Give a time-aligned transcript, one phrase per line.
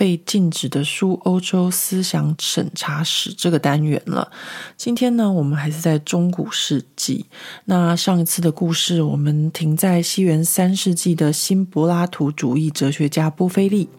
[0.00, 4.32] 被禁止的书欧洲思想审查史这个单元了。
[4.74, 7.26] 今天呢，我们还是在中古世纪。
[7.66, 13.90] 那上一次的故事，我们停在西元三世纪的新柏拉图主义哲学家波菲利。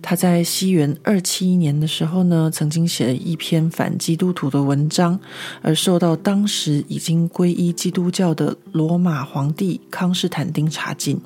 [0.00, 5.18] 他在西元二七一年的时候呢，曾经写了一篇反基督徒的文章，
[5.62, 11.20] 而受到当时已经皈依基督教的罗马皇帝康士坦丁查禁。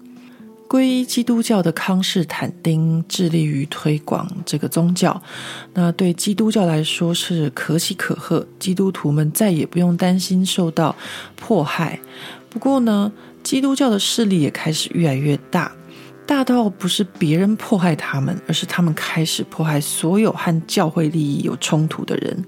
[0.72, 5.22] 皈依基督教的康士坦丁致力于推广这个宗教，
[5.74, 10.96] 那对基督教来说是可喜可贺，基督徒们再也不用担心受到
[11.36, 12.00] 迫害。
[12.48, 15.70] 不过呢，基督教的势力也开始越来越大，
[16.26, 22.44] 大到不是别人迫害他们，而是他们开始迫害所有和教会利益有冲突的人。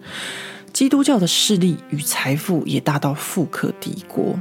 [0.72, 4.34] 基督教的势力与财富也大到富可敌国。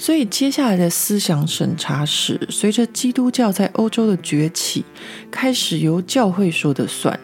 [0.00, 4.82] 所以，接下来的思想审查史，随着基督教在欧洲的崛起，
[5.30, 7.20] 开始由教会说的算。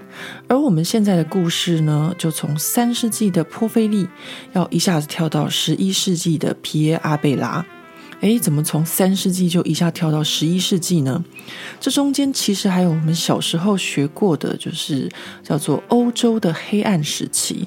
[0.47, 4.07] 而我们现在的故事呢，就从三世纪的波菲利，
[4.53, 7.65] 要一下子跳到十一世纪的皮耶阿贝拉。
[8.21, 11.25] 诶，怎么从三世纪就一下跳到十一世纪呢？
[11.81, 15.11] 这中间其实还有我们小时候学过的，就是
[15.43, 17.67] 叫做欧洲的黑暗时期。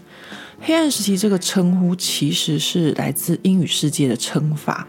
[0.61, 4.87] 黑暗时期这个称呼，其实是来自英语世界的称法。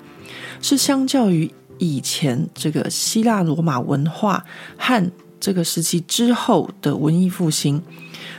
[0.60, 4.44] 是相较于以前这个希腊罗马文化
[4.76, 7.80] 和这个时期之后的文艺复兴，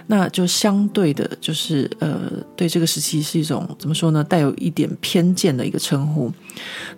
[0.05, 4.23] 那就相对的，就是呃，对这个时期是一种怎么说呢？
[4.23, 6.31] 带有一点偏见的一个称呼。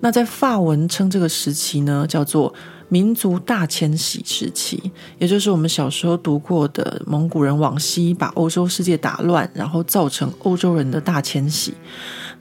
[0.01, 2.53] 那在法文称这个时期呢，叫做
[2.89, 11.73] 民族大迁徙时期，也就是我们小时候读过的蒙古人往西把欧洲世界打乱，然后造成欧洲人的大迁徙。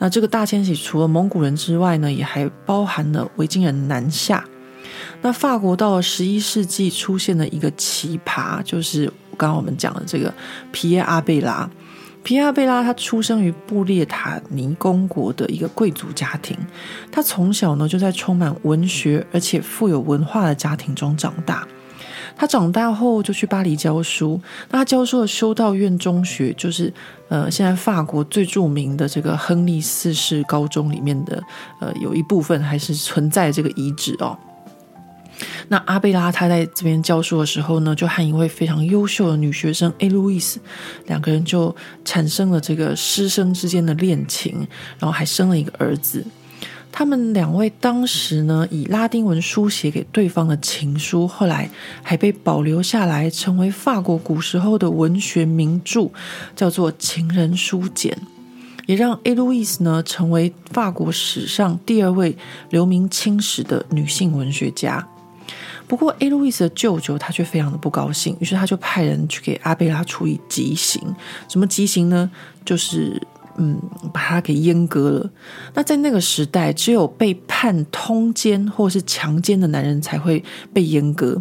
[0.03, 4.45] 那这个大迁徙除了蒙古人之外呢，也还包含了维京人南下。
[5.21, 10.35] 那法国到了十一世纪出现了一个奇葩，就是刚刚我们讲的这个
[10.73, 11.71] 皮耶阿贝拉。
[12.25, 16.57] 皮耶阿贝拉他出生于布列塔尼公国的一个贵族家庭，
[17.13, 21.65] 他从小呢就在充满文学而且富有文化的家庭中长大。
[22.37, 26.93] 他长大后就去巴黎教书，那他教书的修道院中学就是
[27.29, 31.43] 呃，现在法国最著名的这个亨利四世高中里面的
[31.81, 34.37] 呃，有一部分还是存在这个遗址哦。
[35.69, 40.61] 那阿贝拉他在这边教书的时候呢，就和一位非常优秀的女学生艾路易斯
[41.07, 44.67] 两个人就产生了这个师生之间的恋情，
[44.99, 46.25] 然后还生了一个儿子。
[46.95, 51.71] 他们两位当时呢，以拉丁文书写给对方的情书，后来
[52.03, 56.11] 还被保留下来，成为法国古时候的文学名著，
[56.55, 58.13] 叫做《情人书简》，
[58.85, 62.37] 也让艾路易斯呢成为法国史上第二位
[62.69, 65.09] 留名青史的女性文学家。
[65.89, 71.03] 不过，艾路易斯的舅舅他却非常的不高兴，于是他就派人去给阿贝拉处以极刑。
[71.49, 72.31] 什么极刑呢？
[72.67, 73.19] 就是。
[73.57, 73.81] 嗯，
[74.13, 75.31] 把他给阉割了。
[75.75, 80.43] 那在那个时代，只有被判通奸或是强奸的男人才会
[80.73, 81.41] 被阉割。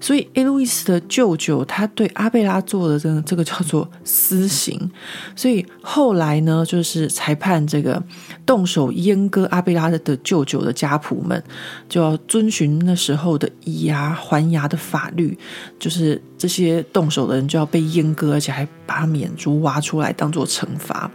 [0.00, 4.90] 所以，艾路易斯的舅舅他对阿贝拉做的这个这个叫做私刑。
[5.36, 8.02] 所以后来呢，就是裁判这个
[8.46, 11.42] 动手阉割阿贝拉的舅舅的家仆们，
[11.88, 15.36] 就要遵循那时候的以牙还牙的法律，
[15.78, 21.10] 就是这些动手的人就要被阉割，而且还把他们眼珠挖出来当做惩罚。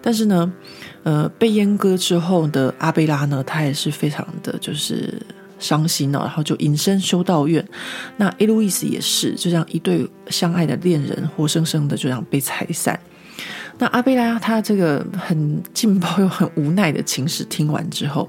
[0.00, 0.52] 但是呢，
[1.04, 5.20] 呃，被阉割之后的阿贝拉呢，他也是非常的就是
[5.58, 7.64] 伤心哦，然后就隐身修道院。
[8.16, 12.98] 那艾路易斯也是，就像一对相爱的恋人，活生生的就这样被拆散。
[13.78, 18.28] 那阿贝拉他这个很劲爆又很无奈的情史听完之后，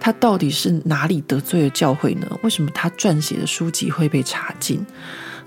[0.00, 2.26] 他到底是哪里得罪了教会呢？
[2.42, 4.84] 为什么他撰写的书籍会被查禁？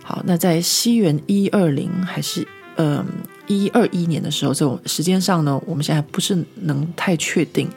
[0.03, 3.05] 好，那在西元一二零还是嗯？
[3.47, 7.67] 一二一年的时候，这种时间上呢，我们现在不是能太确定。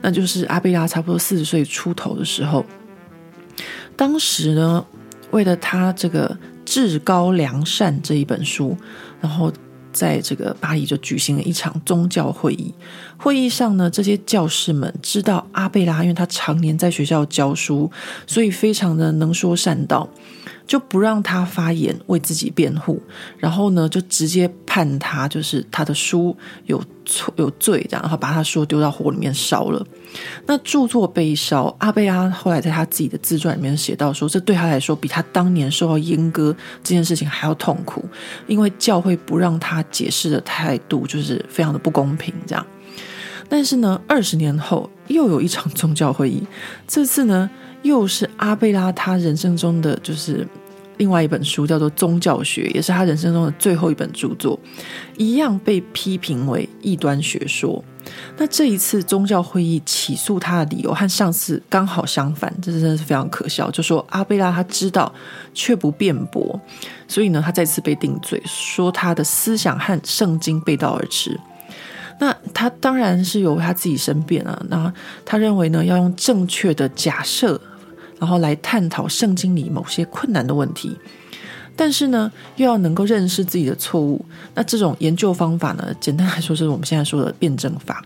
[0.00, 2.64] 那就是阿贝拉差不多四十岁出头的时候，
[3.96, 4.84] 当时呢，
[5.30, 6.28] 为了他这个
[6.64, 8.76] 《至高良善》这一本书，
[9.20, 9.52] 然后
[9.92, 12.74] 在这个巴黎就举行了一场宗教会议。
[13.16, 17.90] 会议上呢，这些教士们知道阿贝拉，因为他常年在学校教书，
[18.26, 20.08] 所以非常的能说善道。
[20.66, 23.00] 就不让他发言为自己辩护，
[23.38, 26.36] 然后呢，就直接判他就是他的书
[26.66, 29.84] 有错有罪，然后把他书丢到火里面烧了。
[30.46, 38.04] 那著作被烧，阿贝拉后来在他自己的自传里面写到说，这对他来说比他当年受到阉割这件事情还要痛苦，
[38.46, 42.66] 因为教会不让他解释的态度就是非常的不公平，这样。
[43.48, 46.42] 但是呢，二十年后又有一场宗教会议，
[46.86, 47.50] 这次呢
[47.82, 50.46] 又是阿贝拉他人生中的就是
[50.98, 54.58] 另外一本书，叫做《宗教学》，也是他人生中的最后一本著作，
[55.16, 57.82] 一样被批评为异端学说。
[58.36, 63.70] 那这一次宗教会议起诉他的理由和上次刚好相反，这真的是非常可笑。
[63.70, 65.12] 就说阿贝拉他知道
[65.54, 66.60] 却不辩驳，
[67.06, 71.38] 所以呢他再次被定罪，说他的思想和圣经背道而驰。
[72.18, 74.60] 那他当然是由他自己申辩啊。
[74.68, 74.92] 那
[75.24, 77.60] 他认为呢，要用正确的假设，
[78.22, 80.96] 然后来探讨圣经里某些困难的问题，
[81.74, 84.24] 但是呢，又要能够认识自己的错误。
[84.54, 88.04] 那这种研究方法呢，简单来说，就是我们现在说的辩证法。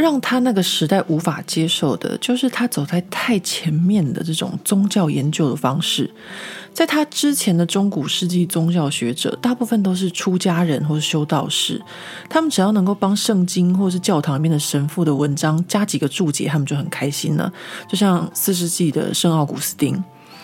[0.00, 6.10] 让他那个时代无法接受的，就是他走在太前面的这种宗教研究的方式。
[6.72, 11.80] 在他之前的中古世纪宗教学者，大部分都是出家人或是修道士，
[12.28, 17.52] 他们只要能够帮圣经或是教堂里面的神父的文章加几个注解，他们就很开心了。
[17.88, 20.02] 就像四世纪的圣奥古斯丁。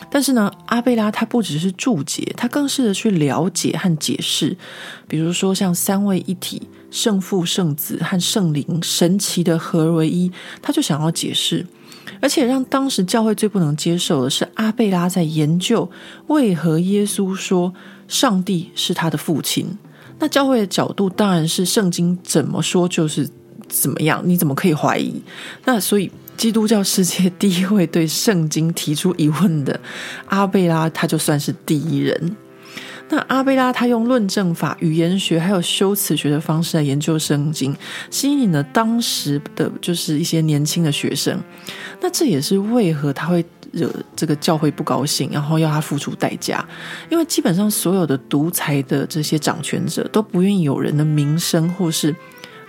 [0.09, 4.57] 但是呢，阿贝拉他不只是注解，他更试着去了解和解释，
[5.09, 10.31] 比如说像三位一体、圣父、圣子和圣灵神奇的合而为一，
[10.61, 11.67] 他就想要解释。
[12.21, 15.91] 而且让当时教会最不能接受的是，阿贝拉在研究
[16.29, 17.73] 为何耶稣说
[18.09, 19.67] 上帝是他的父亲。
[20.19, 23.29] 那教会的角度当然是圣经怎么说就是
[23.69, 25.23] 怎么样，你怎么可以怀疑？
[25.65, 26.11] 那所以。
[26.37, 29.81] 基督教世界第一位对圣经提出疑问的
[30.27, 32.37] 阿贝拉，他就算是第一人。
[33.09, 37.75] 那阿贝拉他用论证法、语言学还有修辞学的方式来研究圣经，
[38.11, 41.41] 吸引了当时的就是一些年轻的学生。
[42.01, 46.67] 那这也是为何他会惹这个教会不高兴，然后要他付出代价。
[47.09, 52.15] 因为基本上所有的独裁的这些掌权者都不愿意有人的名声或是。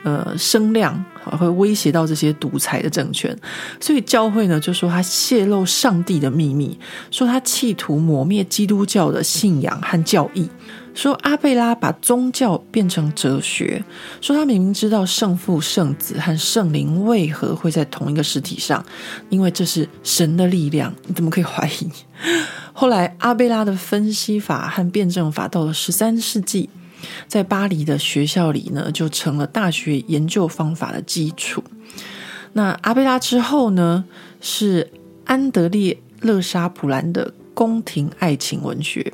[0.04, 1.04] 呃，声量
[1.38, 3.38] 会威胁到这些独裁的政权，
[3.80, 6.80] 所以教会呢就说他泄露上帝的秘密，
[7.12, 10.48] 说他企图抹灭基督教的信仰和教义，
[10.94, 13.84] 说阿贝拉把宗教变成哲学，
[14.22, 18.86] 说他明明知道圣父、圣子和圣灵为何会在同一个实体上，
[19.30, 21.92] 因为这是神的力量，你怎么可以怀疑？
[22.72, 26.70] 后来阿贝拉的分析法和辩证法到了十三世纪。
[27.28, 31.64] 在巴黎的学校里呢，就成了大学研究方法的基础。
[32.54, 34.06] 那阿贝拉之后呢，
[34.42, 34.90] 是
[35.26, 39.14] 安德烈勒沙普兰的宫廷爱情文学。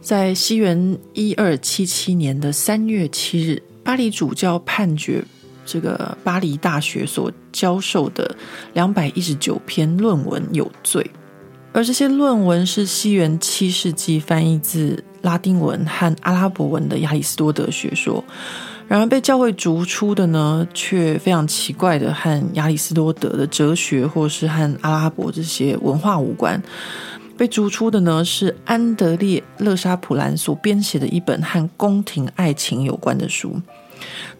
[0.00, 5.22] 在西元一二七七年的三月七日，巴黎主教判决
[5.66, 8.36] 这个巴黎大学所教授的
[8.72, 11.10] 两百一十九篇论文有罪，
[11.72, 15.02] 而这些论文是西元七世纪翻译自。
[15.26, 18.24] 拉丁文和阿拉伯文的亚里斯多德学说，
[18.86, 26.62] 然而被教会逐出的呢，却非常奇怪的和亚里斯多德的哲学或是和阿拉伯这些文化无关。
[27.36, 33.60] 被逐出的呢，是安德烈勒沙普兰所编写的一本和宫廷爱情有关的书。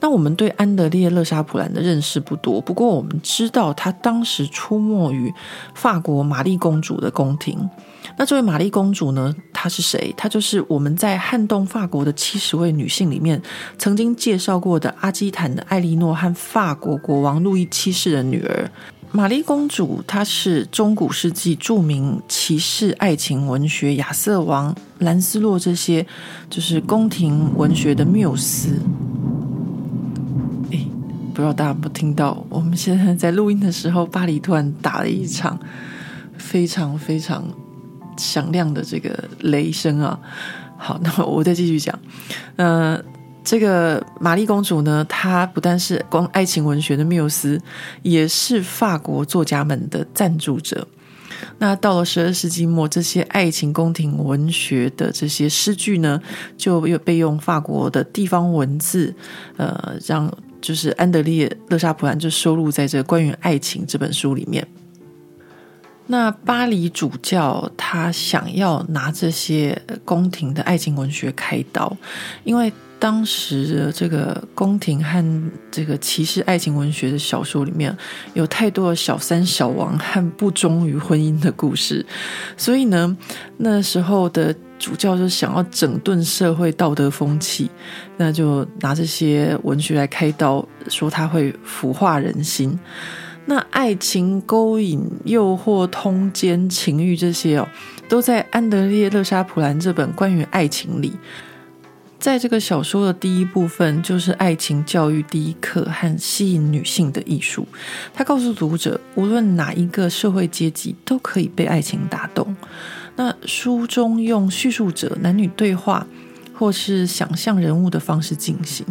[0.01, 5.35] 那我们对安德烈勒沙普兰的认识不多，不过我们知道他当时出没于
[5.75, 7.69] 法国玛丽公主的宫廷。
[8.17, 9.35] 那这位玛丽公主呢？
[9.53, 10.15] 她是谁？
[10.17, 13.41] 她就是我们在撼动法国的七十位女性里面
[13.79, 18.71] 曾经介绍过的阿基坦的艾莉诺和法国国王路易七世的女儿
[19.13, 20.03] 玛丽公主。
[20.07, 26.07] 她是中古世纪著名骑士爱情文学亚瑟王、兰斯洛这些，
[26.49, 28.81] 就是宫廷文学的缪斯。
[30.71, 30.87] 诶，
[31.35, 32.45] 不知道大家有没有听到？
[32.49, 35.59] 我们现在在录音的时候，巴黎突然打了一场
[36.37, 37.45] 非常非常。
[38.17, 40.19] 响亮的这个雷声啊！
[40.79, 41.99] 好， 那么我再继续讲。
[42.57, 43.01] 呃，
[43.43, 47.61] 这个玛丽公主呢，她不但是光爱情文学的缪斯，
[48.03, 50.87] 也是法国作家们的赞助者。
[51.59, 56.21] 那到了十二世纪末，这些爱情宫廷文学的这些诗句呢，
[56.57, 59.15] 就又被用法国的地方文字，
[59.57, 60.33] 呃，让
[60.63, 64.67] 就是安德烈勒沙普兰就收录在这关于爱情这本书里面。
[66.09, 71.97] 那巴黎主教他想要拿这些宫廷的爱情文学开刀，
[72.45, 77.95] 因为当时的这个宫廷和这个骑士爱情文学的小说里面，
[78.35, 82.05] 有太多的小三、小王和不忠于婚姻的故事，
[82.57, 83.17] 所以呢，
[83.59, 87.71] 那时候的主教就想要整顿社会道德风气，
[88.17, 92.79] 那就拿这些文学来开刀，说他会腐化人心。
[93.47, 97.69] 那爱情、勾引、诱惑、通奸、情欲这些哦，
[98.09, 101.13] 都在安德烈·勒沙普兰这本关于爱情里。
[102.19, 107.69] 在这个小说的第一部分，就是爱情教育第一课和吸引女性的艺术。
[108.13, 112.57] 他告诉读者，无论哪一个社会阶级，都可以被爱情打动。
[113.15, 116.05] 那书中用叙述者男女对话，
[116.59, 118.85] 或是想象人物的方式进行。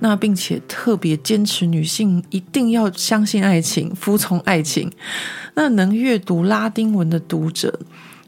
[0.00, 4.90] 那并且特别坚持女性一定要相信爱情、服从爱情。
[5.54, 7.78] 那能阅读拉丁文的读者，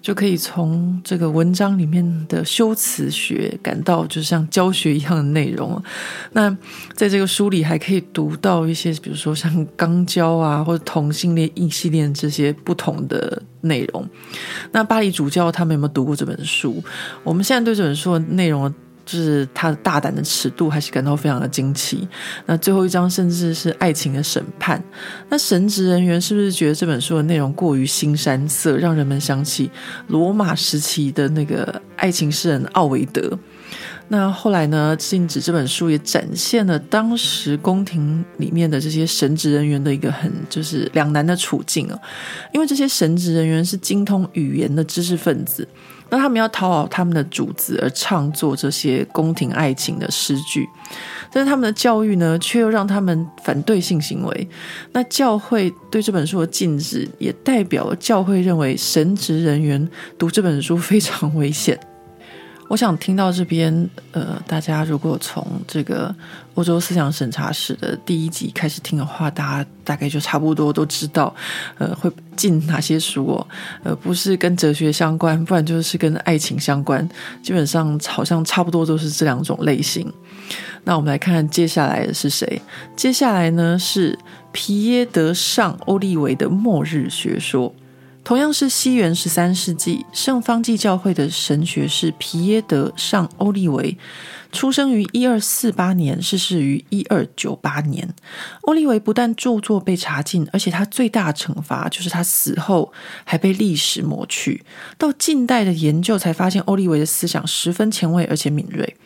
[0.01, 5.83] 就可以从这个文章里面的修辞学感到，就像教学一样的内容。
[6.33, 6.57] 那
[6.95, 14.09] 在这个书里还可以读到一些，比如说像肛交啊，或者同性恋、异性恋这些不同的内容。
[14.73, 16.83] 那巴黎主教他们有没有读过这本书？
[17.25, 18.73] 我们现在对这本书的内容。
[19.07, 22.07] 就是他的大胆的尺度，还是感到非常的惊奇。
[22.45, 24.83] 那最后一章甚至是爱情的审判。
[25.31, 29.71] 那神职人员是不是觉得这本书的内容过于新山色，让人们想起
[30.09, 33.39] 罗马时期的那个爱情诗人奥维德？
[34.09, 34.97] 那后来呢？
[34.97, 41.99] 禁止这本书也展现了当时宫廷里面的这些神职人员的一个很就是两难的处境啊。
[42.53, 45.67] 因为这些神职人员是精通语言的知识分子。
[46.09, 50.69] 那他们要讨好他们的主子而唱作这些宫廷爱情的诗句，
[51.33, 54.49] 但是他们的教育呢，却又让他们反对性行为。
[54.93, 61.79] 那教会对这本书的禁止，也代表教会认为神职人员读这本书非常危险。
[62.69, 66.13] 我想听到这边，呃，大家如果从这个
[66.55, 71.33] 欧洲思想审查史的第一集开始听的话，大家大概就差不多都知道，
[71.79, 73.47] 呃，会禁哪些书哦，
[73.85, 77.09] 呃，不是跟哲学相关，不然就是跟爱情相关，
[77.41, 80.13] 基本上好像差不多都是这两种类型。
[80.83, 82.61] 那我们来看看接下来的是谁？
[82.97, 84.19] 接下来呢是
[84.51, 87.73] 皮耶德上欧利维的末日学说。
[88.27, 93.97] 同样是西元十三世纪，圣方济教会的神学士皮耶德上欧利维，
[94.51, 98.13] 出生于一二四八年，逝世于一二九八年。
[98.63, 102.93] 欧利维不但著作被查禁，而且他最大的惩罚就是他死后
[103.23, 104.65] 还被历史抹去。
[104.99, 108.97] 到近代的研究才发现，欧利维的思想十分前卫而且敏锐。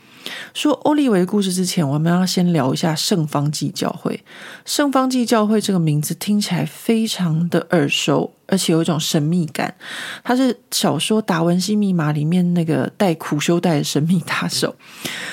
[0.54, 4.22] 说欧利维故事之前，我们要先聊一下圣方济教会。
[4.64, 9.74] 圣方济教会这个名字听起来非常的耳熟，而且有一种神秘感。
[10.22, 14.74] 他是小说《达文西密码》里面那个带苦修带的神秘大手。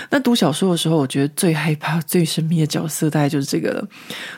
[0.09, 3.87] 那读小说的时候，我觉得最害怕、 最神秘的角色大概就是这个了。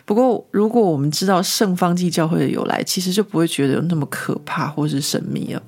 [0.05, 5.61] 不过，如果我们知道圣方济教会的由来，其实就不会觉得有那么可怕或是神秘了。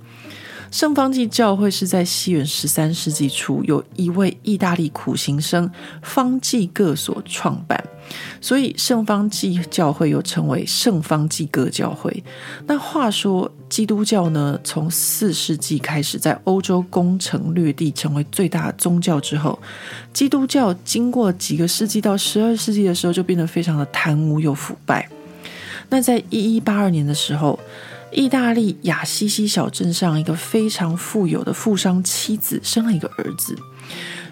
[0.72, 5.70] 圣方济教会是在西元十三世纪初，由一位意大利苦行僧
[6.01, 7.84] 方济各所创办，
[8.40, 12.24] 所以圣方济教会又称为圣方济各教会。
[12.66, 19.60] 那话说，基督教呢，从四世纪开始在欧洲攻城略地，成为最大的宗教之后，
[20.13, 25.10] 基督教经过几个世纪到十二世纪的时候，就变得非常的贪污又腐败。
[25.90, 27.60] 那在一一八二年的时候，
[28.12, 33.56] 意大利雅西西小镇上，一个非常富有的富商妻子生了一个儿子。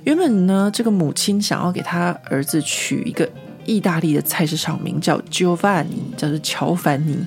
[0.04, 3.30] 原本呢，这个母亲想要给他儿子取一个
[3.66, 7.26] 意大利的菜市场名叫 Giovanni，叫做乔凡尼。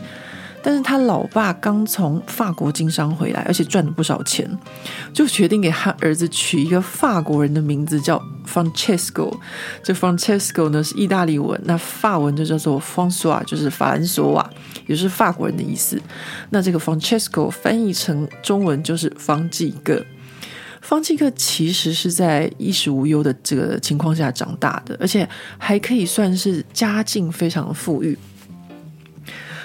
[0.64, 4.48] 但是他老爸刚从法国经商回来，而且赚了不少钱，
[5.12, 9.36] 就决定给他儿子取一个法国人的名字，叫 Francesco。
[9.82, 14.48] 这 Francesco 呢是意大利文，那法文就叫做 François，就是法兰索瓦，
[14.86, 16.00] 也是法国人的意思。
[16.50, 20.04] 那这个 Francesco 翻译成中文就是方济各。
[20.80, 28.18] 方济各其实是在衣食无忧的这个情况下长大的，而且还可以算是家境非常富裕。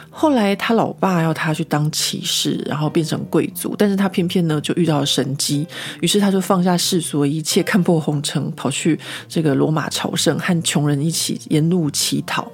[0.09, 5.67] 后来他老爸要他去当骑士，然后变成贵族，但是他偏偏呢就遇到了神机，
[6.01, 12.51] 于是他就放下世俗的一切，看破红尘，跑去这个罗马朝圣，和穷人一起沿路乞讨。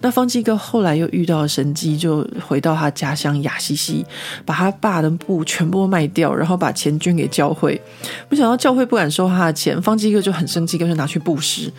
[0.00, 4.04] 那方济哥后来又遇到了神机，就回到他家乡雅西西，
[4.44, 7.80] 把他爸的布全部卖掉，然后把钱捐给教会。
[8.28, 11.70] 没想到教会不敢收他的钱，方济哥就很生气，干脆拿去布施。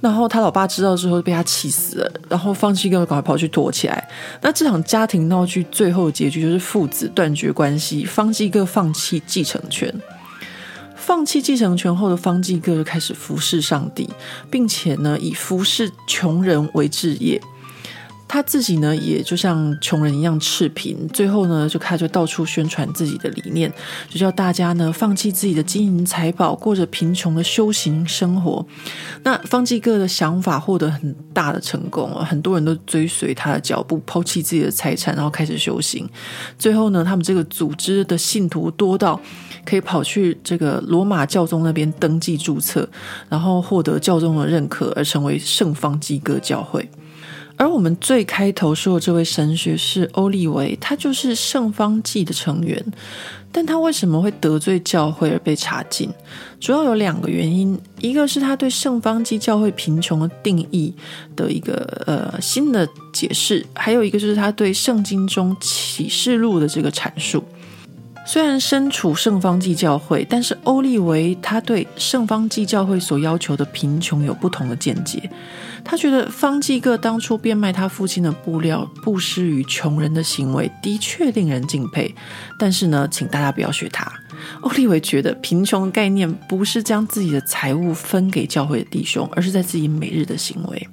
[0.00, 4.08] 然后他老爸知道之后被他气死了，然后方济哥赶快跑去躲起来。
[4.40, 9.92] 那这场家庭闹剧最后的结局就是父子断绝关系，方济哥放弃继承权。
[11.06, 14.10] 放弃继承权后的方济各就开始服侍上帝，
[14.50, 17.40] 并且呢，以服侍穷人为置业。
[18.28, 23.72] 他自己呢，也就像穷人一样赤贫，最后呢，就开始到处宣传自己的理念，
[24.08, 28.66] 就叫大家呢放弃自己的金银财宝，过着贫穷的修行生活。
[29.22, 36.08] 那方济各的想法获得很大的成功，很多人都追随他的脚步，抛弃自己的财产，然后开始修行。
[36.58, 39.20] 最后呢，他们这个组织的信徒多到
[39.64, 42.88] 可以跑去这个罗马教宗那边登记注册，
[43.28, 46.90] 然后获得教宗的认可，而成为圣方济各教会。
[47.56, 52.84] 而我们最开头说的这位神学士欧利维，他就是圣方济的成员，
[53.50, 56.10] 但他为什么会得罪教会而被查禁？
[56.60, 60.92] 主要有两个原因，一个是他对圣方济教会贫穷的定义
[61.34, 61.74] 的一个
[62.06, 67.42] 呃新的解释，还有一个就是他对圣经中启示录的这个阐述。
[68.28, 75.30] 虽然身处圣方济教会，但是欧利维他对圣方济教会所要求的贫穷有不同的见解。
[75.84, 82.12] 他觉得方济各当初变卖他父亲的布料，布施于穷人的行为的确令人敬佩，
[82.58, 84.12] 但是呢，请大家不要学他。
[84.60, 90.88] 欧利维觉得贫穷的概念不是将自己的财物分给教会的弟兄，而是在自己每日的行为。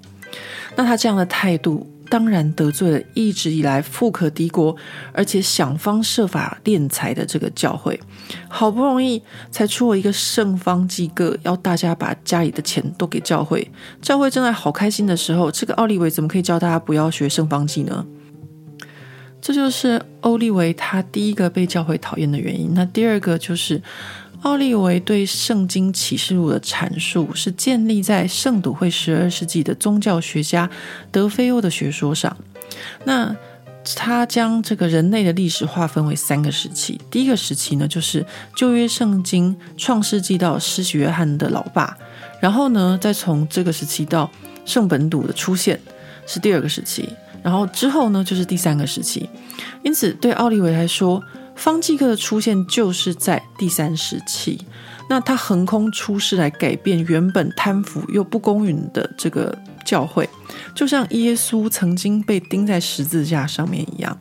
[0.76, 4.76] 那他这样的态度，当然得罪了一直以来富可敌国，
[5.12, 8.00] 而且想方设法敛财的这个教会。
[8.48, 13.70] 好不容易才出了一个圣方济各，要大家把家里的钱都给教会。
[14.02, 18.06] 教会正在好开心的时候，这个奥利维怎么可以教大家不要学圣方济呢？
[19.42, 22.74] 这就是欧利维他第一个被教会讨厌的原因。
[22.74, 23.82] 那第二个就是。
[24.44, 30.70] 奥利维对圣经启示录的阐述是建立在圣笃会十二世纪的宗教学家
[31.12, 32.36] 德菲欧的学说上。
[33.06, 33.36] 那
[33.96, 37.00] 他将这个人类的历史划分为三个时期。
[37.10, 41.98] 第一个时期呢，就是旧约圣经创世纪到施洗约翰的老爸。
[42.42, 44.30] 然后呢，再从这个时期到
[44.66, 45.80] 圣本笃的出现，
[46.28, 47.08] 是第二个时期。
[47.42, 49.30] 然后之后呢，就是第三个时期。
[49.84, 51.22] 因此，对奥利维来说，
[51.56, 54.60] 方济各的出现就是在第三时期，
[55.10, 60.28] 那他横空出世来改变原本贪腐又不公允的这个教会，
[60.76, 64.18] 就像耶稣曾经被钉在十字架上面一样。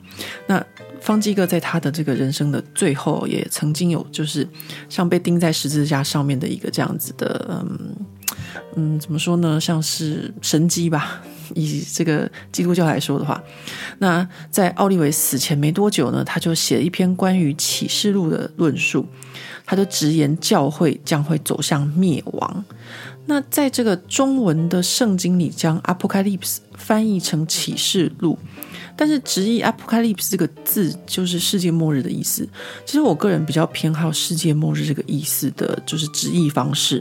[0.47, 0.65] 那
[1.01, 4.47] 方济各在他的这个人生的最后，也曾经有就是
[4.89, 7.97] 像被钉在十字架上面的一个这样子的，嗯
[8.77, 9.61] 嗯，怎么说呢？
[9.61, 11.21] 像是神迹吧。
[11.55, 13.43] 以这个基督教来说的话，
[13.99, 19.07] 那在奥利维死前没多久呢，他就写了一篇关于启示录的论述，
[19.65, 22.65] 他就直言教会将会走向灭亡。
[23.27, 28.37] 那在这个中文的圣经里，将 Apocalypse 翻译成启示录，
[28.97, 32.49] 但是直译 Apocalypse 这个字就是世界末日的意思。
[32.85, 37.01] 其实我个人比较偏好世界末日这个意思的，就是直译方式。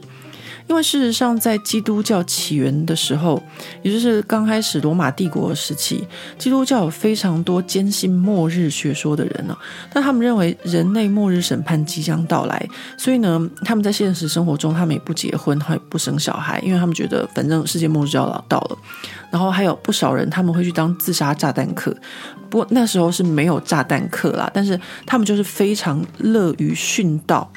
[0.71, 3.43] 因为事实上，在基督教起源的时候，
[3.84, 6.07] 也就是刚开始罗马帝国时期，
[6.38, 9.57] 基督教有非常多坚信末日学说的人呢。
[9.91, 12.65] 但他们认为人类末日审判即将到来，
[12.97, 18.77] 所以呢，他们在现实生活中，他们也不结婚，他也不生小孩，因为他们觉得反正世界末日就要到了。
[19.29, 21.93] 然后还有不少人他们会去当自杀炸弹客，
[22.49, 27.51] 不过那时候是没有炸弹客啦，但是他们就是非常乐于殉道。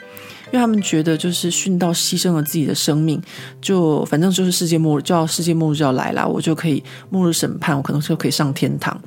[0.46, 3.20] 因为他们觉得，就是殉道牺牲了自己的生命，
[3.60, 8.98] 就反正就是世界末日就要世界末日就要来了，我就可以末日审判，我可能就可以上天堂。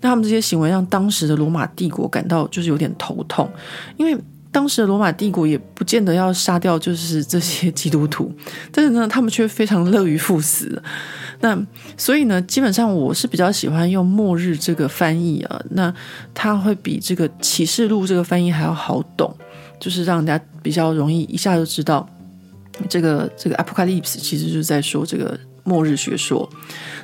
[0.00, 3.50] 那他们这些行为让当时的罗马帝国感到就是有点头痛，
[3.96, 4.16] 因为
[4.50, 8.30] 当时的罗马帝国也不见得要杀掉就是这些基督徒，
[8.70, 10.82] 但是呢，他们却非常乐于赴死。
[11.40, 11.58] 那
[11.96, 15.92] 所以呢，基本上我是比较喜欢用“末日”这个翻译啊，那
[16.34, 19.34] 它会比这个“启示录”这个翻译还要好懂。
[19.82, 22.08] 就是让人家比较容易一下就知道，
[22.88, 26.48] 这个这个 Apocalypse 其实就是在说这个末日学说。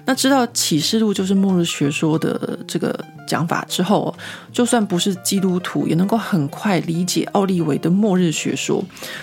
[0.07, 4.15] 那知道启示录就是末日学说的这个讲法之后，
[4.53, 8.83] 就算不是基督徒，也能够很快理解奥利维的末日学说。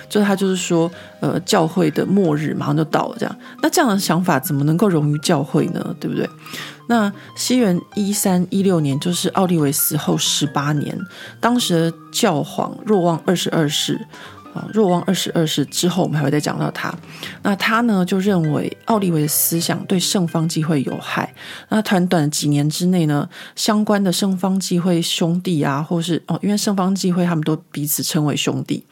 [0.10, 0.91] 就他就是说，
[1.22, 3.36] 呃，教会的末日马上就到了，这样。
[3.63, 5.96] 那这样的想法怎么能够融于教会呢？
[6.00, 6.30] 对不对？
[6.88, 10.98] 那西元一三一六年，就是奥利维死后十八年，
[11.39, 14.00] 当时的教皇若望二十二世
[14.54, 16.93] 啊，若望二十二世之后，我们还会再讲到他。
[17.41, 21.34] 那他呢，就认为奥利维的思想对圣方济会有害。
[21.69, 28.86] 那短短几年之内呢，相关的圣方济会兄弟啊，或是哦，因为圣方济会他们都彼此称为兄弟，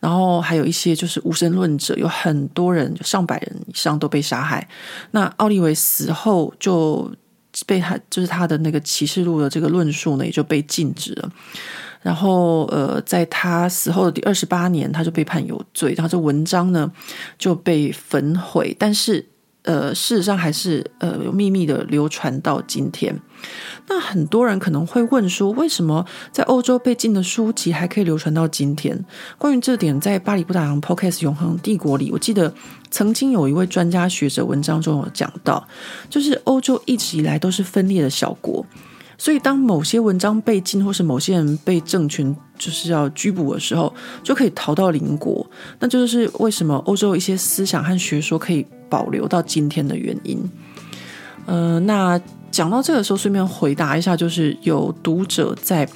[0.00, 4.66] 然后还有一些就是无神论者，有很多人，上百人以上都被杀害。
[5.12, 7.12] 那奥利维死后就。
[7.66, 11.30] 被他就是他的那个启示录的这个论述呢，也就被禁止了。
[12.02, 16.92] 然后，呃，在他死后的第二十八年，他就被判有罪，然后这文章呢
[17.38, 18.76] 就被焚毁。
[18.78, 19.26] 但是，
[19.64, 23.14] 呃，事实上还是呃有秘密的流传到今天。
[23.88, 29.04] 那很多人可能会问说，为什么在欧洲被禁的书籍还可以流传到今天？
[29.36, 32.52] 关于这点，在巴黎不打烊 Podcast 永恒帝国里，我记得
[32.90, 35.66] 曾经有一位专家学者文章中有讲到，
[36.08, 38.64] 就是欧洲一直以来都是分裂的小国。
[39.16, 45.48] 所以，当某些文章被禁，或是某些人被政权就是要拘捕的时候，就可以逃到邻国。
[45.78, 50.38] 那就是为什么欧洲一些思想和学说可以保留到今天的原因。
[51.46, 55.88] 呃，那讲到这个时候，顺便回答一下，就是有读者在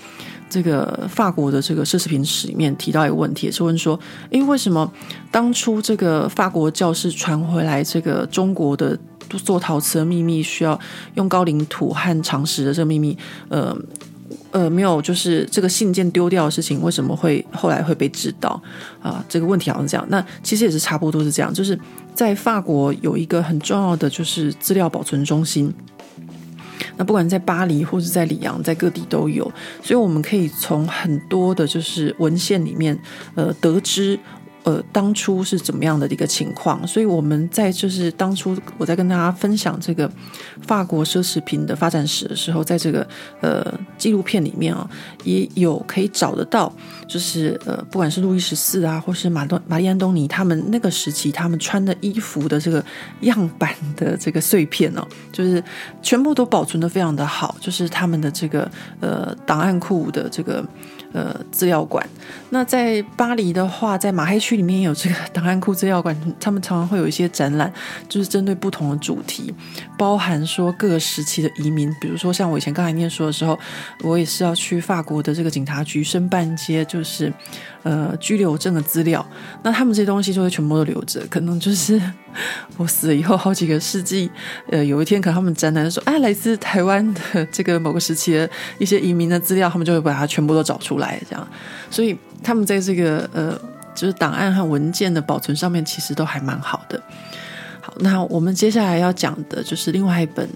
[0.50, 3.98] 这个法国的这个奢侈品史里面提到一个问题，是问说：
[4.30, 4.90] 诶，为什么
[5.30, 8.98] 当初这个法国教士传回来这个中国的？
[9.44, 10.80] 做陶瓷的秘密需要
[11.16, 13.14] 用高岭土和长石的这个秘密，
[13.50, 13.76] 呃
[14.52, 18.58] 呃，没有，就是这个信件丢掉的事情，为什么会后来会被知道
[19.02, 19.22] 啊？
[19.28, 20.06] 这个问题好像是这样。
[20.08, 21.78] 那其实也是差不多是这样，就是
[22.18, 25.72] 在法国有一个很重要的就是资料保存中心，
[26.96, 29.44] 那不管在巴黎或者在里昂，在各地都有，
[29.84, 32.98] 所以我们可以从很多的就是文献里面
[33.36, 34.18] 呃得知。
[34.68, 36.86] 呃，当初是怎么样的一个情况？
[36.86, 40.10] 所以我们在就是当初我在跟大家分享这个
[40.60, 43.08] 法国奢侈品的发展史的时候，在这个
[43.40, 43.64] 呃
[43.96, 44.86] 纪录片里面啊，
[45.24, 46.70] 也有可以找得到，
[47.06, 52.84] 就是呃，不管是路易十四啊，或是马东玛丽安东尼他们那个时期他们穿的衣服的这个
[53.22, 55.02] 样板的这个碎片哦，
[55.32, 55.64] 就是
[56.02, 60.62] 全部都保存得非常的好，就是他们的这个呃档案库的这个。
[61.12, 62.06] 呃，资料馆。
[62.50, 67.72] 那在巴黎的话，在马黑区里面有这个档案库资料馆，他们常常会有一些展览，
[68.08, 69.54] 就是针对不同的主题，
[69.96, 73.58] 包含说各个时期的移民，比如说像我以前刚才念书的时候，
[74.02, 77.32] 我也是要去法国的这个警察局申办一些就是
[77.88, 79.24] 呃居留证的资料，
[79.62, 82.00] 那他们这些东西就会全部都留着，可能就是。
[82.76, 84.30] 我死了以后好几个世纪，
[84.70, 88.48] 呃，有一天可能他们展览说，哎，来自台湾的这个某个时期的
[88.78, 91.48] 一些移民的资料，他们就会把它全部都找出来，这样。
[91.90, 93.58] 所以他们在这个呃，
[93.92, 97.02] 就是档案和文件的保存上面，其实都还蛮好的。
[97.80, 100.48] 好，那我们接下来要讲的就是另外一本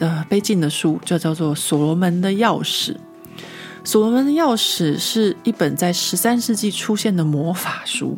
[0.00, 2.92] 呃被禁的书，就叫做《所罗门的钥匙》。
[3.84, 8.16] 所罗门的钥匙是一本在十三世纪出现的魔法书，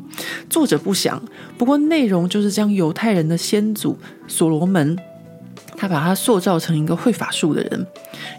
[0.51, 1.23] 作者不详，
[1.57, 3.97] 不过内容就是将犹太人的先祖
[4.29, 4.97] 所罗门，
[5.77, 7.87] 他把他塑造成一个会法术的人，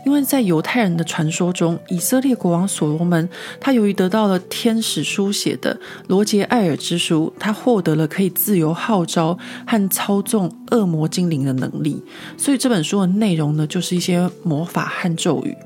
[0.06, 3.28] 因为在犹太人的传说中，以色列国王所罗门，
[3.60, 12.04] 他由于得到了天使书写的罗杰艾尔之书，他获得了可以自由号召和操纵恶魔精灵的能力，
[12.38, 15.58] 所以这本书的内容呢，就是一些魔法和咒语。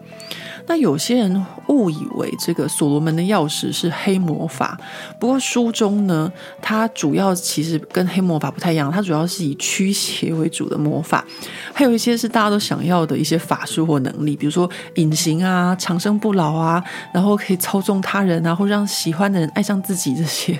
[0.69, 4.79] 那有些人误以为这个所罗门的钥匙是黑魔法，
[5.19, 11.25] 不过书中呢，它主要其实跟黑魔法不太一样，它主要是以驱邪为主的魔法，
[11.73, 20.60] 还有一些是大家都想要的一些法术或能力，比如说隐形啊、长生不老啊，然后可以操纵他人啊，或让喜欢的人爱上自己这些。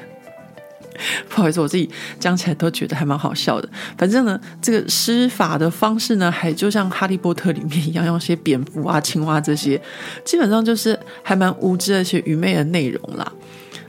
[1.30, 3.70] 不好意思，我自己讲起来都觉得还蛮好笑的。
[3.98, 9.82] 反正呢，这个施法的方式呢，还就像《哈利波特》里面一样，用些蝙蝠啊、青蛙这些，
[10.24, 13.32] 基本上就是还蛮无知而且愚昧的内容啦。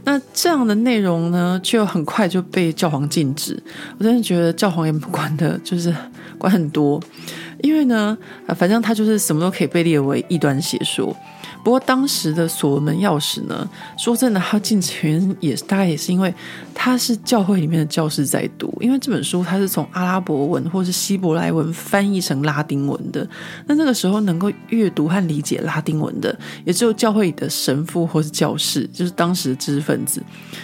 [0.05, 3.63] 那这样的内容呢，却很快就被教皇禁止。
[3.99, 5.95] 我真的觉得教皇也不管的，就是
[6.39, 6.99] 管很多，
[7.63, 8.17] 因为呢，
[8.57, 11.15] 反正他就是什么都可以被列为异端邪说。
[11.63, 13.69] 不过当时的所罗门钥匙呢，
[13.99, 16.35] 说真的，他进前也大概也是因为
[16.75, 23.29] 他是教会里面的教士在读，因为这本书它是从阿拉伯文或是希伯来文翻译成拉丁文的。
[23.67, 30.23] 那那个时候能够阅读和理解拉丁文的，也只有教会里的神父或是教士，就是当时的知识分子。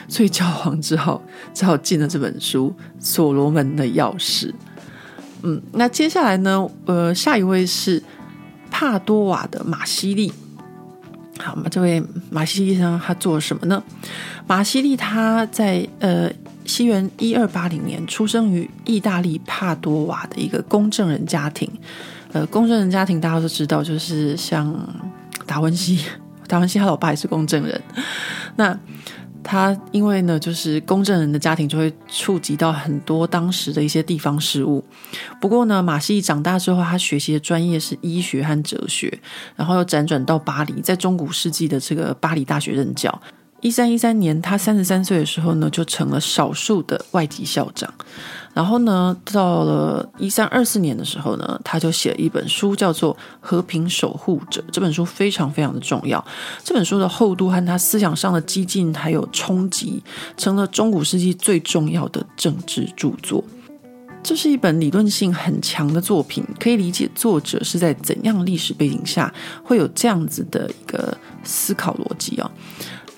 [0.08, 4.48] 所以教皇只好只好进了这本书《所罗门的钥匙》。
[5.42, 8.02] 嗯，那接下来呢，呃，下一位是
[8.70, 10.32] 帕多瓦的马西利。
[11.38, 13.82] 好嘛，这位马西利呢，他做了什么呢？
[14.46, 16.30] 马西利他在呃
[16.64, 21.70] 西元一二八零年出生于意大利帕多瓦的一个公证人家庭。
[22.32, 24.74] 呃，公证人家庭大家都知道，就是像
[25.46, 26.00] 达文西，
[26.46, 27.80] 达文西他老爸也是公证人。
[28.56, 28.76] 那
[29.48, 34.84] 他因为呢，就是公证人的家庭，就会触及到很多当时的一些地方事务。
[35.40, 39.20] 不过呢，马西利长大之后，他学习的专业是医学和哲学，
[39.54, 43.22] 然后又辗转到巴黎，在中古世纪的这个巴黎大学任教。
[43.60, 47.92] 一三一三年，他三十三岁的时候呢，就成了少数的外籍校长。
[48.56, 54.62] 然后呢，到了一三二四年的时候呢，他就写了一本书，叫做《和平守护者》。
[54.72, 56.24] 这本书非常非常的重要。
[56.64, 60.02] 这本书的厚度和他思想上的激进还有冲击，
[60.38, 63.44] 成了中古世纪最重要的政治著作。
[64.22, 69.30] 这是一本理论性很强的作品，可以理解作者是在怎样历史背景下
[69.62, 71.14] 会有这样子的一个
[71.44, 72.50] 思考逻辑啊。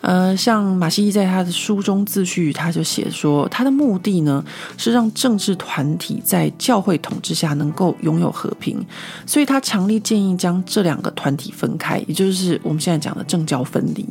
[0.09, 4.42] 呃，像马西在他的书中自序，他就写说，他的目的呢
[4.79, 8.83] 是让政治团体在教会统治下能够拥有和平，
[9.27, 14.09] 所以他强烈建议将这两个团体分开，也就是我们现在讲的政教分离。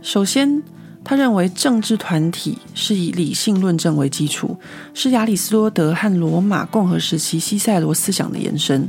[0.00, 0.62] 首先，
[1.02, 4.56] 他认为政治团体是以理性论证为基础，
[4.94, 8.88] 是亚里士多德和罗马共和时期西塞罗思想的延伸。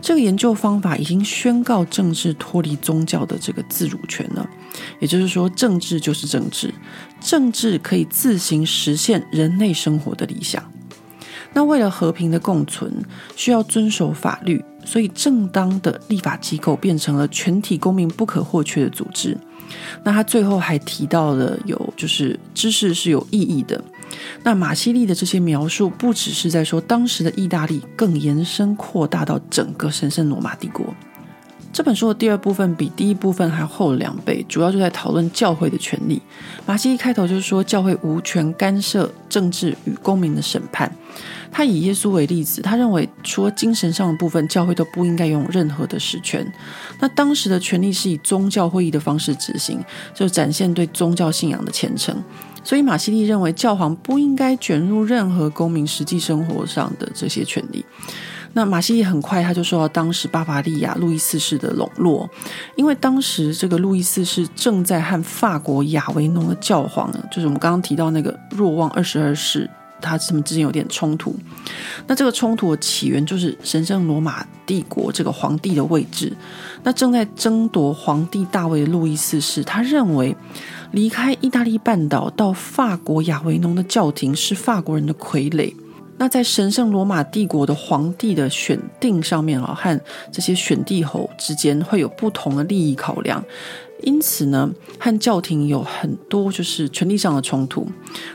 [0.00, 4.48] 这个研究方法已经宣告政治脱离宗教的这个自主权了，
[5.00, 6.72] 也就是说，政治就是政治，
[7.20, 10.62] 政治可以自行实现人类生活的理想。
[11.52, 12.92] 那为了和平的共存，
[13.34, 19.36] 需要遵守法律，所以正当的立法机构变成了全体公民不可或缺的组织。
[20.04, 23.82] 那他最后还提到了有，就是知识是有意义的。
[24.42, 30.94] 那马西利的这些描述，不只是在说当时的意大利，更延伸扩大到整个神圣罗马帝国。
[31.70, 36.20] 这本书的第二部分比第一部分还厚了两倍，主要就在讨论教会的权利。
[36.66, 40.90] 马西立开头就是说，教会无权干涉政治与公民的审判。
[41.52, 46.50] 他以耶稣为例子，他认为除了精神上的部分，教会都不应该拥有任何的实权。
[47.00, 49.78] 那当时的权力是以宗教会议的方式执行，
[50.14, 52.16] 就展现对宗教信仰的虔诚。
[52.62, 57.84] 所以马西利认为教皇不应该卷入任何公民实际生活上的这些权利。
[58.54, 62.28] 那马西利很快他就受到当时巴伐利亚路易四世的笼络，
[62.76, 69.68] 因为当时这个路易四世正在和法国亚维农的教皇，就是我们刚刚提到那个若望二十二世。
[70.00, 71.34] 他们之间有点冲突，
[72.06, 76.32] 那这个冲突的起源就是神圣罗马帝国这个皇帝的位置。
[76.84, 80.36] 那正在争夺皇帝大位的路易四世，他认为
[80.92, 85.74] 离开意大利半岛到法国亚维农的教廷是法国人的傀儡。
[86.16, 90.00] 那在神圣罗马帝国的皇帝的选定上面啊，和
[90.32, 93.44] 这些选帝侯之间会有不同的利益考量。
[94.02, 97.86] 因此呢，和教廷有很多就是权力上的冲突。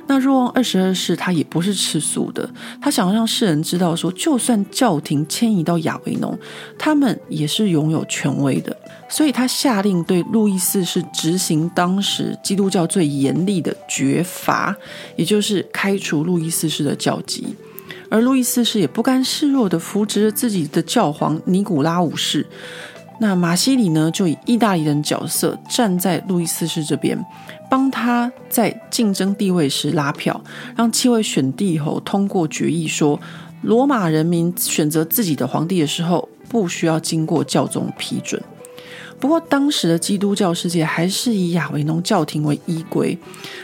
[0.07, 2.49] 那若望二十二世他也不是吃素的，
[2.81, 6.37] 他想要让世人知道说，就算教廷迁移到亚维农，
[6.77, 8.75] 他们也是拥有权威的。
[9.09, 14.75] 所以他下令对路易四世执行当时基督教最严厉的绝罚，
[15.15, 17.55] 也就是开除路易四世的教籍。
[18.09, 22.45] 而路易四世也不甘示弱的扶植了自己的教皇尼古拉五世。
[23.19, 27.17] 那马西里呢，就以意大利人角色站在路易四世这边，
[27.69, 30.41] 帮他在竞争地位时拉票，
[30.75, 33.19] 让七位选帝侯通过决议说，
[33.61, 38.41] 罗马人民选择自己的皇帝的时候，不需要经过教宗批准。
[39.19, 43.17] 不过，当时的基督教世界还是以亚维农教廷为依归，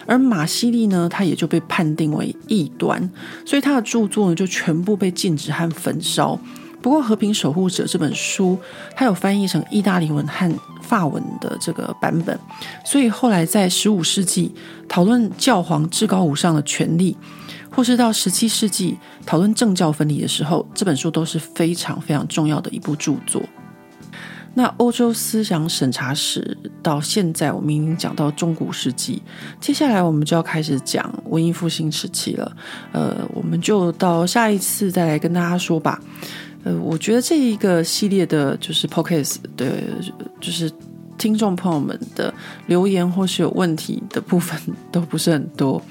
[0.05, 3.09] 而马西立呢，他也就被判定为异端，
[3.45, 6.39] 所以他的著作呢，就全部被禁止和焚烧。
[6.81, 8.57] 不过，《和平守护者》这本书，
[8.95, 12.39] 它有翻译成意大利文和法文的这个版本，
[12.85, 14.53] 所以后来在十五世纪
[14.87, 17.17] 讨论教皇至高无上的权力，
[17.69, 23.41] 或是到十七世纪讨论政教分离的时候，这本书都是非常非常重要的一部著作。
[24.55, 29.21] 那欧洲思想审查史到现在，我们已经讲到中古世纪，
[29.61, 32.51] 接下来我们就要开始讲文艺复兴时期了。
[32.91, 36.01] 呃，我们就到下一次再来跟大家说吧。
[36.63, 39.81] 呃，我觉得这一个系列的，就是 Podcast 的，
[40.41, 40.71] 就是
[41.17, 42.33] 听众朋友们的
[42.67, 44.59] 留言或是有问题的部分
[44.91, 45.81] 都不是很多，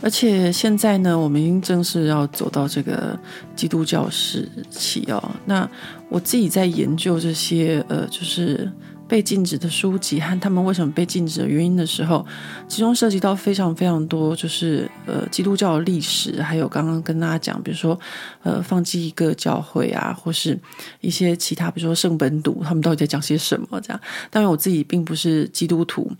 [0.00, 3.18] 而且现在呢，我们已经正式要走到这个
[3.54, 5.22] 基督教时期哦。
[5.44, 5.68] 那
[6.08, 8.70] 我自己在研究这些，呃，就是。
[9.12, 12.26] 被禁止的书籍和他们为什么被禁止的原因的时候，
[12.66, 18.00] 其中涉及到非常非常多，就是呃基督教的历史，还有刚刚跟大家讲，比如说
[18.42, 20.58] 呃放弃一个教会啊，或是
[21.02, 24.00] 一些其他，比如说圣本笃他们到底在讲些什么这样。
[24.30, 26.10] 当然我自己并不是基督徒，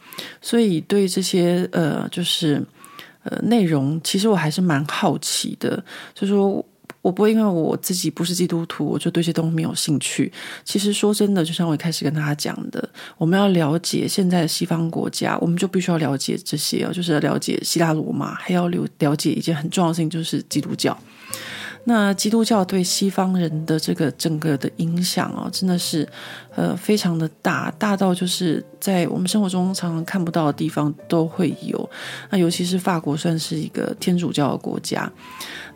[0.42, 2.62] 所以对这些呃就是
[3.22, 5.83] 呃内容，其实我还是蛮好奇的，
[6.14, 6.62] 就说。
[7.03, 10.33] 我不会因为我自己不是基督徒，我就对这些东西没有兴趣。
[10.65, 12.88] 其实说真的，就像我一开始跟大家讲的，
[13.19, 20.97] 我们要了解现在的西方国家，我们就必须要了解这些，就是要了解希腊罗马，还要了了解一件很重要的事情，就是基督教。
[21.85, 26.09] 那基督教对西方人的这个整个的影响哦，真的是
[26.55, 31.90] 呃非常的大，大到就是在我们生活中常常看不到的地方都会有。
[32.31, 35.11] 那尤其是法国算是一个天主教的国家，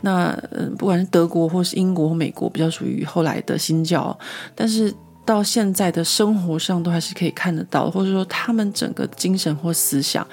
[0.03, 4.17] 那嗯、不管是德国或是英国或美国，比较属于后来的新教，
[4.55, 10.25] 但是到现在的生活上都还是可以看得到，或者说他们整个精神或思想，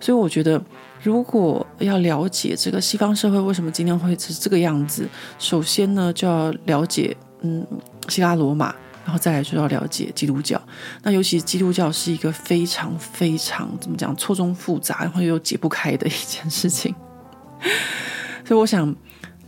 [0.00, 0.62] 所以我觉得。
[1.06, 7.64] 如果要了解这个西方社会为什么今天会是这个样子，首先呢就要了解嗯
[8.08, 10.60] 希腊罗马，然后再来就要了解基督教。
[11.04, 16.92] 那尤其基督教是一个非常非常怎么讲错综复杂，然后又解不开的一件事情。
[18.44, 18.92] 所以我想，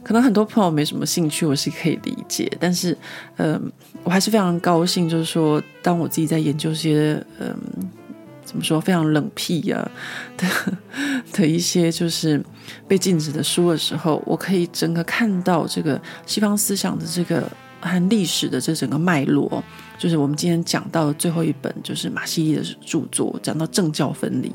[0.04, 2.48] 可能很多朋友没什么兴趣，我是可以理解。
[2.60, 2.96] 但是，
[3.36, 3.60] 嗯、
[4.04, 7.56] 我还是非常高兴，就是说，当我自己在研究些嗯。
[8.48, 9.90] 怎么说非常冷僻呀、 啊、
[10.38, 10.48] 的
[11.34, 12.42] 的一些就是
[12.88, 17.46] 被禁止的书的时候，我可以整个看到这个西方思想的这个
[17.82, 19.62] 和历史的这整个脉络。
[19.98, 24.50] 就是我们今天讲到的最后一本，就是马西利的著作，讲到政教分离。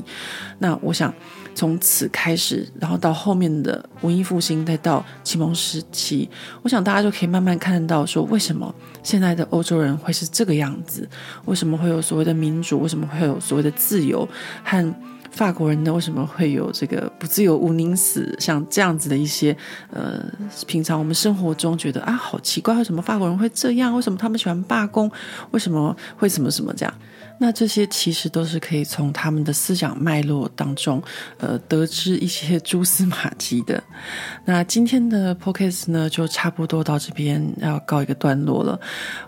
[0.57, 1.13] 那我想
[1.55, 6.29] 从此开始，然后到后面的文艺复兴，再到启蒙时期，
[6.61, 11.07] 我想大家就可以慢慢看到，说为什么现在的欧洲人会是这个样子？
[11.45, 12.79] 为什么会有所谓的民主？
[12.79, 14.27] 为什么会有所谓的自由？
[14.63, 14.95] 和
[15.31, 15.91] 法国人呢？
[15.91, 18.35] 为什么会有这个不自由毋宁死？
[18.39, 19.55] 像这样子的一些
[19.91, 20.23] 呃，
[20.67, 23.95] 平常我们生活中觉得啊，好奇怪，为什么法国人会这样？
[23.95, 25.11] 为什么他们喜欢罢工？
[25.49, 26.93] 为什么会什么什么这样？
[27.39, 31.01] 那这些其实都是可以从他们的思想脉络当中，
[31.39, 33.83] 呃，得知一些蛛丝马迹的。
[34.45, 38.79] 那今天的 podcast 呢，就差不多到这边要告一个段落了。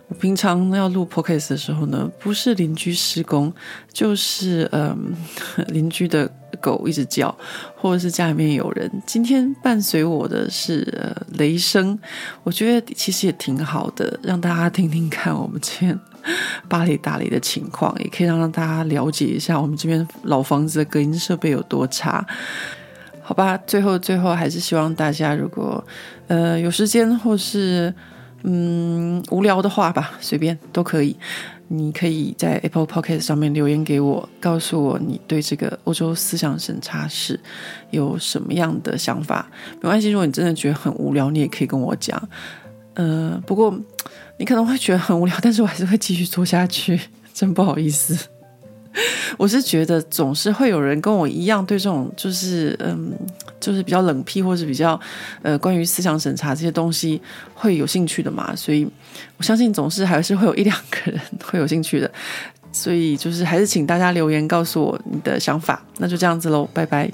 [0.08, 3.52] 我平常要录 podcast 的时候呢，不是邻居施工，
[3.92, 5.14] 就是嗯，
[5.68, 7.36] 邻居的狗一直叫，
[7.76, 8.90] 或者是家里面有人。
[9.06, 11.98] 今天伴随我的是雷声，
[12.44, 16.00] 我觉得其实也挺好的，让大家听听看我们这边
[16.68, 22.26] 巴黎大雷的情况，也可以让大家了解一下我们这边老房子的隔音设备有多差。
[23.22, 25.84] 好吧，最后最后还是希望大家如果
[26.28, 27.94] 呃有时间或是。
[28.48, 31.18] 嗯，无聊的话吧，随便都可以。
[31.68, 37.40] 你可以在 Apple Podcast 上面留言给我，告诉我你对这个欧洲思想审查史
[37.90, 39.50] 有什么样的想法。
[39.82, 42.22] 没关系，如果你真的觉得很无聊，你也可以跟我讲。
[42.94, 43.76] 呃，不过
[44.38, 47.00] 你可能会觉得很无聊， 但是我还是会继续做下去，
[47.34, 48.18] 真不好意思。
[49.38, 53.12] 我是觉得总是会有人跟我一样对这种就是嗯，
[53.60, 54.98] 就是比较冷僻或者比较
[55.42, 57.22] 呃关于思想审查这些东西
[57.54, 58.88] 会有兴趣的嘛，所以
[59.36, 62.10] 我相信总是还是会有一两个人会有兴趣的，
[62.72, 67.12] 所以就是还是请大家留言告诉我你的想法，那就这样子喽，拜拜。